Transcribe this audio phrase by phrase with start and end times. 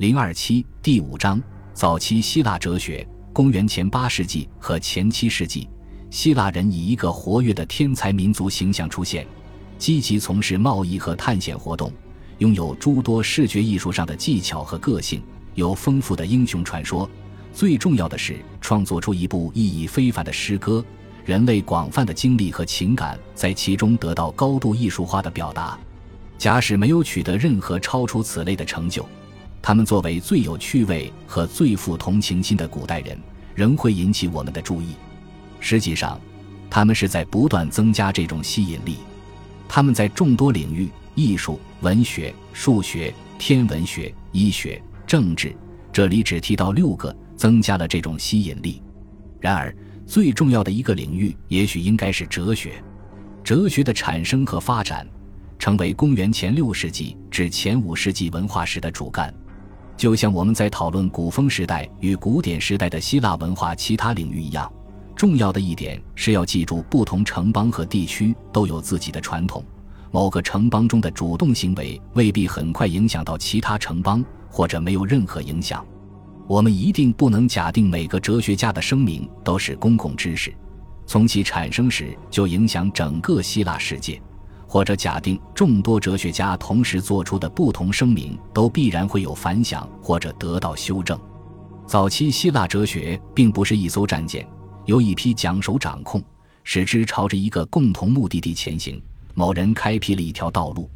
[0.00, 1.38] 零二七第五章：
[1.74, 3.06] 早期希腊哲学。
[3.34, 5.68] 公元前八世纪和前七世纪，
[6.10, 9.26] 希腊人以一个活跃的天才民族形象出现，
[9.76, 11.92] 积极从事贸易和探险活动，
[12.38, 15.22] 拥有诸多视觉艺术上的技巧和个性，
[15.54, 17.06] 有丰富的英雄传说。
[17.52, 20.82] 最重要的是，创作出一部意义非凡的诗歌。
[21.26, 25.78] 人类广泛的经历和情感在其中得到高度艺术化的表达。
[26.38, 29.06] 假使没有取得任何超出此类的成就，
[29.62, 33.18] 他们作为最有趣味和最富同情心的古代人，
[33.54, 34.94] 仍会引起我们的注意。
[35.60, 36.18] 实际上，
[36.70, 38.96] 他们是在不断增加这种吸引力。
[39.68, 45.54] 他们在众多领域——艺术、文学、数学、天文学、医学、政治——
[45.92, 48.82] 这里只提到六个，增加了这种吸引力。
[49.38, 49.74] 然而，
[50.06, 52.82] 最重要的一个领域，也许应该是哲学。
[53.44, 55.06] 哲学的产生和发展，
[55.58, 59.32] 成为公元前六世纪至前五世纪文化史的主干。
[60.00, 64.72] 就像我们在讨论古风时代与古典时代的希腊文化其他领域一样，
[65.14, 69.62] 重要的一点是要记住，不同城邦和地区都有自己的传统。
[70.10, 75.84] 某个城邦中的主动行为未必很快影响到其他城邦，或者没有任何影响。
[76.48, 80.50] 我们一定不能假定每个哲学家的声明都是公共知识，
[81.04, 84.18] 从其产生时就影响整个希腊世界，
[84.72, 91.18] 或者假定众多哲学家同时做出的不同声明都必然会有反响或者得到修正。
[91.88, 94.46] 早期希腊哲学并不是一艘战舰，
[94.86, 96.22] 由一批桨手掌控，
[96.62, 99.02] 使之朝着一个共同目的地前行。
[99.34, 100.88] 某人开辟了一条道路，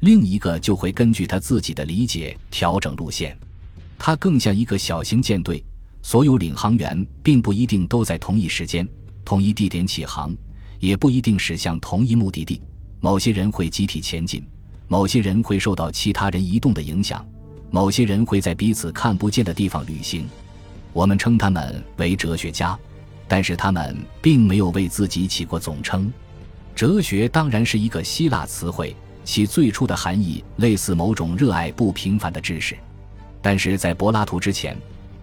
[0.00, 3.34] 另一个就会根据他自己的理解调整路线。
[3.98, 5.64] 它更像一个小型舰队，
[6.02, 8.86] 所有领航员并不一定都在同一时间、
[9.24, 10.36] 同一地点起航，
[10.80, 12.60] 也不一定驶向同一目的地。
[13.06, 14.44] 某些人会集体前进，
[14.88, 17.24] 某些人会受到其他人移动的影响，
[17.70, 20.28] 某些人会在彼此看不见的地方旅行。
[20.92, 22.76] 我们称他们为哲学家，
[23.28, 26.12] 但是他们并没有为自己起过总称。
[26.74, 28.92] 哲学当然是一个希腊词汇，
[29.24, 32.76] 其最初的含义类似某种热爱不平凡的知识。
[33.40, 34.76] 但是在柏拉图之前，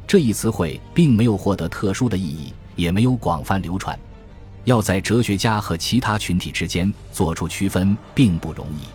[0.08, 4.00] 这一词汇并没有获得特殊的意义，也没有广泛流传。
[4.66, 8.86] 要在哲学家和其他群体之间做出区分，并不容易。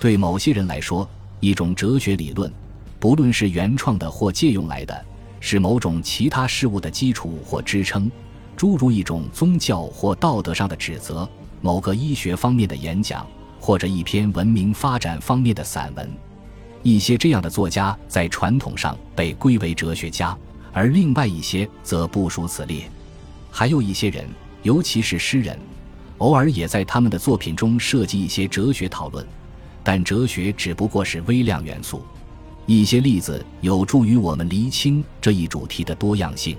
[0.00, 1.08] 对某些人来说，
[1.40, 2.52] 一种哲学理论，
[2.98, 5.04] 不论是原创的或借用来的，
[5.40, 8.10] 是某种其他事物的基础或支撑，
[8.56, 11.28] 诸如一种宗教或道德上的指责，
[11.60, 13.26] 某个医学方面的演讲，
[13.60, 16.10] 或者一篇文明发展方面的散文。
[16.82, 20.36] 一些这样的作家在传统上被归为哲学家，
[20.72, 22.88] 而另外一些则不属此列。
[23.50, 24.28] 还有一些人，
[24.66, 25.56] 尤其是诗人，
[26.18, 29.24] 偶尔也在他们的作品中涉及一些哲学讨论，
[29.84, 32.04] 但哲学只不过是微量元素。
[32.66, 36.56] 一些例子有助于我们厘清这一主题的多样性。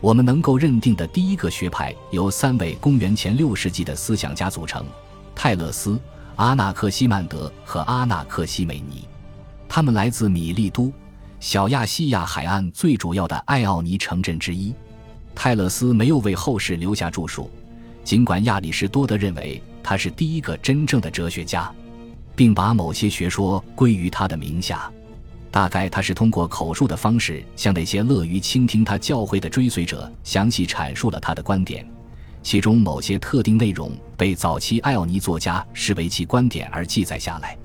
[0.00, 4.86] 我们能够认定的第一个学派由三位公元前六世纪的思想家组成：
[5.34, 6.00] 泰勒斯、
[6.36, 9.08] 阿纳克西曼德和阿纳克西美尼。
[9.68, 10.92] 他们来自米利都，
[11.40, 14.72] 小亚细亚海岸最主要的艾奥尼城镇之一。
[15.34, 17.50] 泰勒斯没有为后世留下著述，
[18.04, 21.72] 尽管亚里士多德认为他是第一个真正的哲学家，
[22.36, 24.90] 并把某些学说归于他的名下。
[25.50, 31.86] 大概他是通过口述的方式向那些乐于倾听他教诲的追随者详细阐述了他的观点，
[32.42, 37.56] 其中某些特定内容被早期艾奥尼作家视为其观点而记载下来。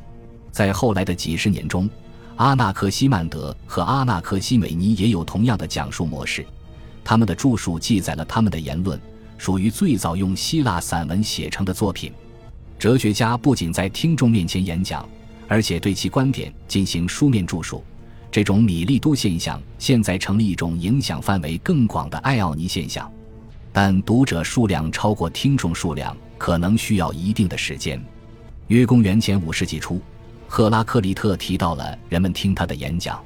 [0.51, 1.89] 在后来的几十年中，
[2.35, 6.45] 阿纳克西曼德和阿纳克西美尼也有同样的讲述模式。
[7.09, 8.99] 他们的著述记载了他们的言论，
[9.37, 12.11] 属于最早用希腊散文写成的作品。
[12.77, 15.07] 哲学家不仅在听众面前演讲，
[15.47, 17.81] 而且对其观点进行书面著述。
[18.29, 23.09] 这种米利都现象现在成了一种影响范围更广的艾奥尼现象，
[23.71, 28.03] 但读者数量超过听众数量可能需要一定的时间。
[28.67, 30.01] 约公元前五世纪初。
[30.45, 33.23] 赫拉克利特提到了人们听他的演讲，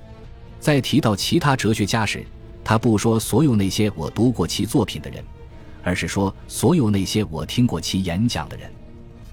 [0.59, 2.23] 在提到其他哲学家时，
[2.63, 5.23] 他不说所有那些我读过其作品的人，
[5.83, 8.71] 而是说所有那些我听过其演讲的人。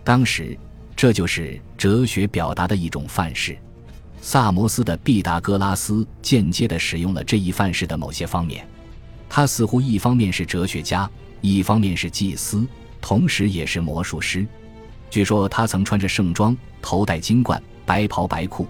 [0.02, 0.58] 当时，
[0.96, 3.56] 这就是哲学表达的一种范式。
[4.20, 8.66] 萨摩斯的毕达哥拉斯间接地使用了这一范式的某些方面。
[9.28, 11.08] 他似乎一方面是哲学家，
[11.40, 12.66] 一方面是祭司，
[13.00, 14.46] 同时也是魔术师。
[15.10, 17.62] 据说他曾穿着盛装，头戴金冠。
[17.86, 18.66] 白袍白裤，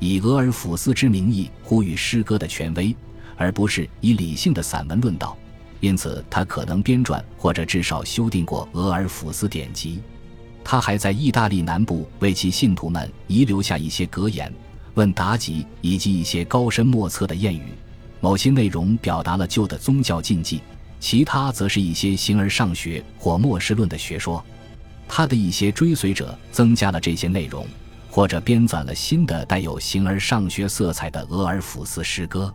[0.00, 2.96] 以俄尔甫斯之名义呼吁诗歌的权威，
[3.36, 5.36] 而不是以理性的散文论道。
[5.80, 10.00] 因此，他可能编撰或者至少修订过俄尔甫斯典籍。
[10.62, 14.52] 他还在意大利南部为其信徒们遗留下一些格言，
[14.94, 17.64] 问答集以及一些高深莫测的谚语。
[18.20, 20.60] 某些内容表达了旧的宗教禁忌，
[21.00, 24.44] 其他则是一些形而上学或末世论的学说。
[25.08, 27.66] 他的一些追随者增加了这些内容，
[28.08, 32.54] 或者编纂了新的带有形而上学色彩的俄尔甫斯诗歌。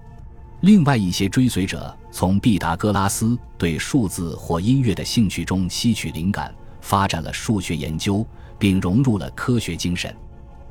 [0.62, 8.25] 另外一些追随者从毕达哥拉斯对数字或音乐的兴趣中吸取灵感，发展了数学研究，
[8.57, 10.12] 并融入了科学精神。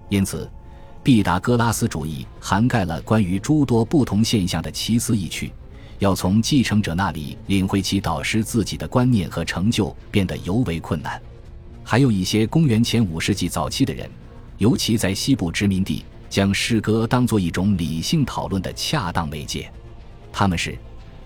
[0.08, 0.50] 因此，
[1.04, 5.52] 毕达哥拉斯主义涵盖了关于诸多不同现象的奇思异趣。
[6.00, 11.22] 要从继承者那里领会其导师自己的观念和成就，变得尤为困难。
[11.84, 14.10] 还有一些公元前五世纪早期的人，
[14.58, 16.04] 尤其在西部殖民地。
[16.28, 19.72] 将诗歌当作一种理性讨论的恰当媒介，
[20.38, 20.76] 他们是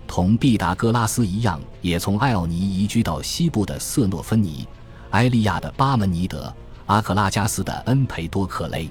[0.06, 4.64] 同毕达哥拉斯一样，也从艾奥尼移居到西部的瑟诺芬尼、
[5.10, 6.54] 埃利亚的巴门尼德、
[6.86, 8.88] 阿克拉加斯的恩培多克雷。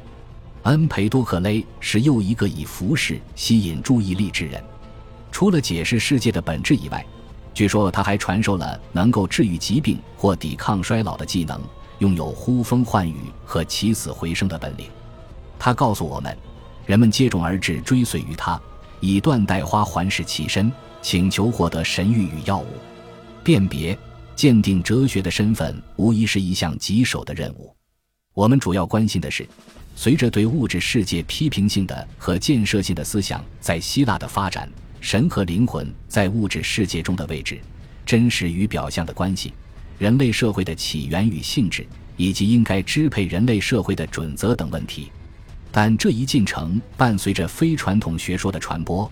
[0.64, 4.62] 恩培多克雷是又一个以服饰吸引注意力之人。
[5.32, 7.06] 除了解释世界的本质以外，
[7.54, 11.62] 据说他还传授了能够治愈疾病或抵抗衰老的技能，
[12.00, 14.90] 拥有呼风唤雨和起死回生的本领。
[15.58, 16.38] 他告诉我们，
[16.86, 18.60] 人们接踵而至，追随于他，
[19.00, 22.68] 以缎带花环饰其身，请求获得神谕与药物。
[23.44, 23.98] 辨别、
[24.36, 27.76] 鉴定哲学的身份，无疑是一项棘手的任务。
[28.34, 29.48] 我们主要关心的是，
[29.96, 34.70] 随着对物质世界批评性的和建设性的思想在希腊的发展，
[35.02, 37.60] 神和灵魂在物质世界中的位置、
[38.06, 39.54] 真实与表象的关系、
[39.98, 41.86] 人类社会的起源与性质，
[42.16, 45.12] 以及应该支配人类社会的准则等问题。
[45.72, 49.10] 但这一进程伴随着非传统学说的传播，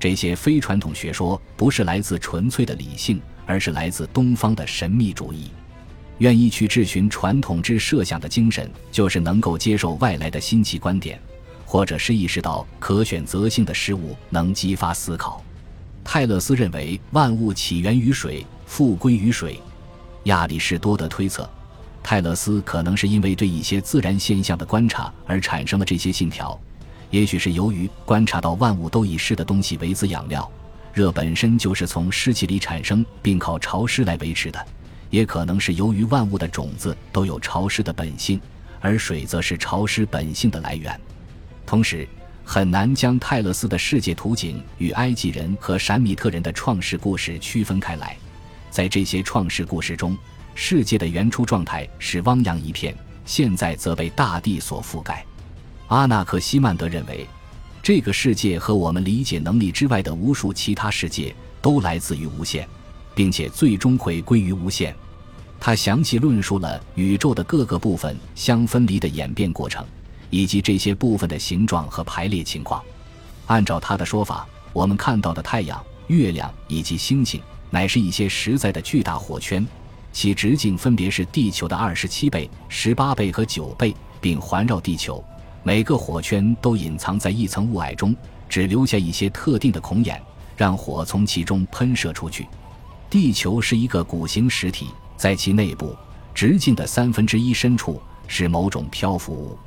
[0.00, 5.50] 这些非传统学说不是来自纯粹的理性，而是来自东方的神秘主义。
[6.18, 11.20] 愿意去质询传统之设想的精神，就是能够接受外来的新奇观点，
[11.64, 15.44] 或者是意识到可选择性的事物能激发思考。
[16.02, 19.60] 泰勒斯认为万物起源于水，复归于水。
[20.24, 21.48] 亚里士多德推测。
[22.08, 26.58] 泰勒斯可能是因为对一些自然现象的观察而产生了这些信条，
[27.10, 30.50] 也许是由于观察到万物都以湿的东西为滋养料，
[30.94, 34.66] 热本身就是从湿气里产生并靠潮湿来维持的，
[35.10, 38.40] 也可能是由于万物的种子都有潮湿的本性，
[38.80, 40.98] 而水则是潮湿本性的来源。
[41.66, 42.08] 同时，
[42.42, 48.16] 很难将泰勒斯的世界图景与埃及人和闪米特人的创世故事区分开来，
[48.70, 50.16] 在这些创世故事中。
[50.60, 52.92] 世界的原初状态是汪洋一片，
[53.24, 55.24] 现在则被大地所覆盖。
[55.86, 57.24] 阿纳克西曼德认为，
[57.80, 61.32] 这个世界和我们理解能力之外的无数其他世界
[61.62, 62.68] 都来自于无限，
[63.14, 64.92] 并且最终会归于无限。
[65.60, 69.86] 他详细论述了宇宙的各个部分相分离的演变过程，
[70.28, 72.82] 以及这些部分的形状和排列情况。
[73.46, 77.40] 按照他的说法，我们看到的太阳、月亮以及星星，
[77.70, 79.64] 乃是一些实在的巨大火圈。
[80.12, 85.22] 其直径分别是地球的二十七倍、十八倍和九倍，并环绕地球。
[85.62, 88.14] 每个火圈都隐藏在一层雾霭中，
[88.48, 90.20] 只留下一些特定的孔眼，
[90.56, 92.46] 让火从其中喷射出去。
[93.10, 95.94] 地球是一个鼓形实体，在其内部
[96.34, 99.58] 直径的三分之一深处是某种漂浮物。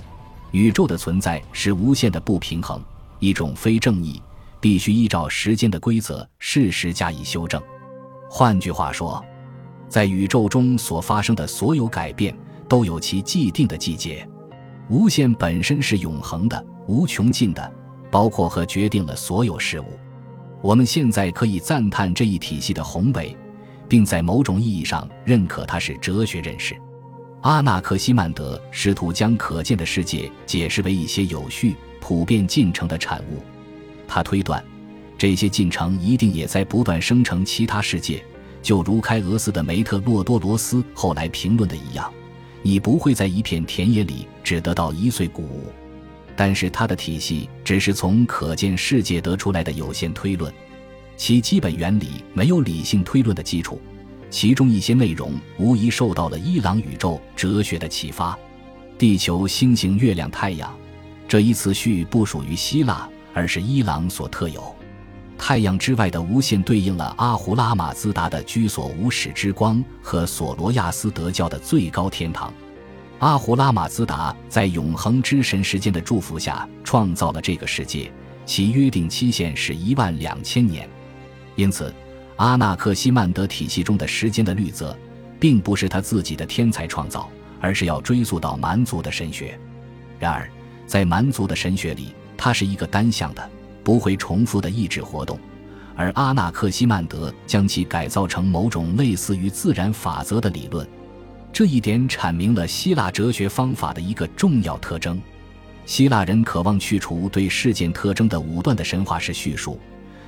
[0.51, 2.81] 宇宙的存在是无限的不平衡，
[3.19, 4.21] 一种非正义，
[4.59, 7.61] 必须依照时间的规则适时加以修正。
[8.29, 9.23] 换句话说。
[9.91, 12.33] 在宇宙中所发生的所有改变
[12.69, 14.25] 都有其既定的季节。
[14.87, 17.73] 无限本身是永恒的、无穷尽的，
[18.09, 19.99] 包括和决定了所有事物。
[20.61, 23.35] 我们现在可以赞叹这一体系的宏伟，
[23.89, 26.73] 并在某种意义上认可它是哲学认识。
[27.41, 33.41] 阿纳克西曼德试图将可见的世界解释为一些有序、普遍进程的产物。
[34.07, 34.63] 他推断，
[35.17, 38.23] 这些进程一定也在不断生成其他世界。
[38.61, 42.11] 就如开俄斯的梅特洛多罗斯后来评论的一样，
[42.61, 45.71] 你不会在一片田野里只得到一穗谷物。
[46.35, 50.51] 但是他的体系只是从可见世界得出来的有限推论，
[51.17, 53.79] 其基本原理没有理性推论的基础。
[54.29, 58.37] 其中一些内容无疑受到了伊朗宇宙哲学的启发。
[58.97, 60.73] 地球、星星、月亮、太阳，
[61.27, 64.73] 这一次序不属于希腊，而是伊朗所特有。
[65.43, 72.53] 太阳之外的无限对应了阿胡拉马兹达的居所无始之光和索罗亚斯德教的最高天堂。
[73.17, 78.13] 阿胡拉马兹达在永恒之神时间的祝福下创造了这个世界，
[78.45, 80.87] 其约定期限是一万两千年。
[81.55, 81.91] 因此，
[82.35, 84.95] 阿纳克西曼德体系中的时间的律则，
[85.39, 87.27] 并不是他自己的天才创造，
[87.59, 89.59] 而是要追溯到蛮族的神学。
[90.19, 90.47] 然而。
[90.87, 93.49] 在蛮族的神学里，它是一个单向的、
[93.83, 95.39] 不会重复的意志活动，
[95.95, 100.87] 而阿纳克西曼德将其改造成某种类似于自然法则的理论。
[101.53, 105.21] 这一点阐明了希腊哲学方法的一个重要特征：
[105.85, 109.79] 希腊人渴望去除对事件特征的武断的神话式叙述，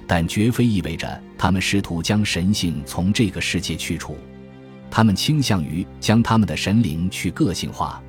[0.08, 4.18] 但绝非意味着他们试图将神性从这个世界去除。
[4.92, 8.02] 他们倾向于将他们的神灵去个性化。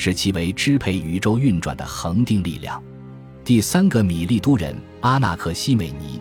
[0.00, 2.80] 使其为支配宇宙运转的恒定力量。
[3.44, 6.20] 第三个米利都人阿纳克西美尼，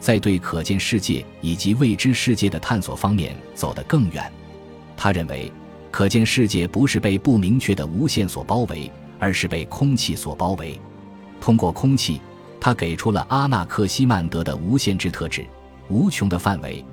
[0.00, 4.30] 在对可见世界以及未知世界的探索方面走得更远。
[4.96, 5.52] 他认为，
[5.90, 10.80] 可见世界不是被不明确的无限所包围，而是被空气所包围。
[11.40, 12.20] 通过空气，
[12.60, 15.46] 他给出了阿纳克西曼德的无限之特质：
[15.88, 16.84] 无穷的范围、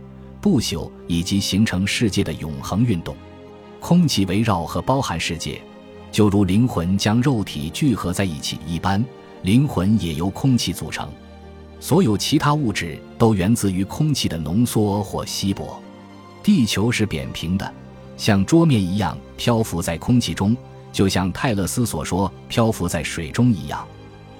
[0.42, 3.16] 不朽以及形成世界的永恒运动。
[3.80, 5.62] 空气围绕和包含世界。
[6.12, 9.02] 就如灵魂将肉体聚合在一起一般，
[9.44, 11.10] 灵魂也由空气组成。
[11.80, 15.82] 所有其他物质都源自于空气的浓缩或稀薄。
[16.44, 17.74] 地球是扁平的，
[18.18, 20.56] 像桌面一样漂浮在空气中，
[20.92, 23.86] 就像泰勒斯所说漂浮在水中一样。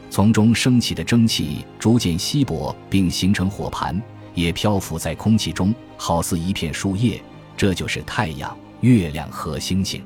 [0.10, 4.00] 从中升起的蒸汽逐渐稀薄，并形成火盘，
[4.36, 7.22] 也漂浮在空气中，好似一片树叶。
[7.56, 10.04] 这就是太阳、月亮和星星。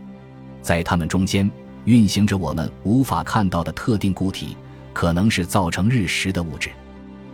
[0.62, 1.50] 在它们中间
[1.86, 4.56] 运行着我们无法看到的特定固体，
[4.96, 6.72] 可能是造成日食的物质。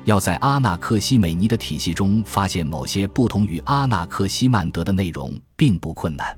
[0.06, 6.36] 要在阿纳克西美尼的体系中发现某些不同于阿纳克西曼德的内容，并不困难。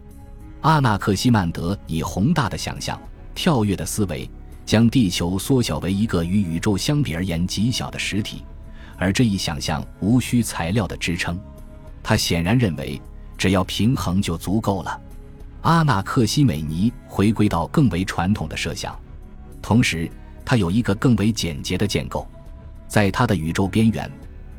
[0.62, 3.00] 阿纳克西曼德以宏大的想象、
[3.34, 4.30] 跳跃的思维，
[4.66, 8.44] 将地球缩小为一个与宇宙相比而言极小的实体，
[8.98, 11.40] 而这一想象无需材料的支撑。
[12.04, 13.02] 他显然认为，
[13.38, 15.02] 只要平衡就足够了。
[15.62, 18.94] 阿纳克西美尼回归到更为传统的设想，
[19.62, 20.12] 同时，
[20.46, 22.28] 它有一个更为简洁的建构。
[22.88, 24.12] 在它的宇宙边缘，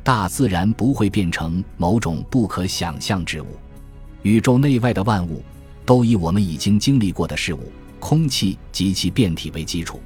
[0.03, 3.47] 大自然不会变成某种不可想象之物。
[4.23, 5.43] 宇宙内外的万物
[5.85, 10.01] 都以我们已经经历过的事物——空气及其变体为基础。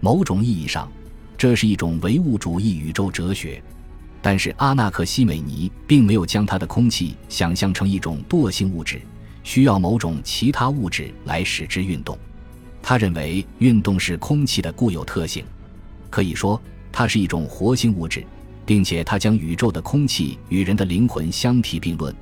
[0.00, 0.90] 某种意义上，
[1.36, 3.62] 这是一种唯物主义宇宙哲学。
[4.22, 9.00] 但是，阿纳克西美尼并没有将它的空气想象成一种惰性物质。
[9.42, 12.18] 需要某种其他物质来使之运动。
[12.82, 15.44] 他认为运动是空气的固有特性，
[16.08, 16.60] 可以说
[16.90, 18.24] 它是一种活性物质，
[18.66, 22.14] 并且他将宇宙的空气与人的灵魂相提并论。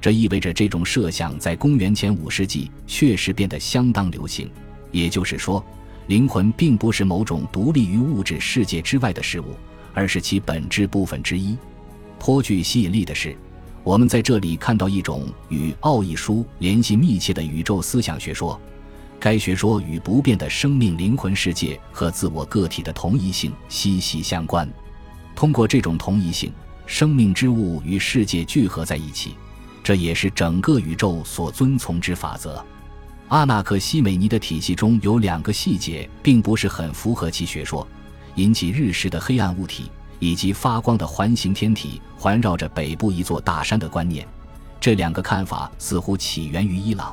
[0.00, 4.50] 这意味着这种设想在公元前五世纪确实变得相当流行。
[4.90, 5.64] 也就是说，
[6.08, 9.56] 灵魂并不是某种独立于物质世界之外的事物，
[9.94, 11.56] 而是其本质部分之一。
[12.18, 13.36] 颇具吸引力的是。
[13.84, 18.60] 我们在这里看到一种与奥义书联系密切的宇宙思想学说，
[19.22, 24.68] 该学说与不变的生命灵魂世界和自我个体的同一性息息相关。
[25.36, 26.52] 通过这种同一性，
[26.86, 29.36] 生命之物与世界聚合在一起，
[29.80, 32.60] 这也是整个宇宙所遵从之法则。
[33.28, 37.86] 阿纳克西美尼的体系中有两个细节并不是很符合其学说：
[38.34, 39.88] 引起日食的黑暗物体。
[40.18, 44.24] 以及发光的环形天体环绕着北部一座大山的观念，
[44.80, 47.12] 这两个看法似乎起源于伊朗。